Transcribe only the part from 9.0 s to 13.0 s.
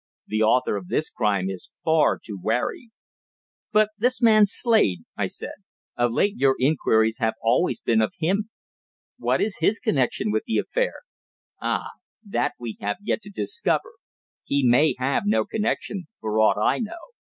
What is his connection with the affair?" "Ah, that we have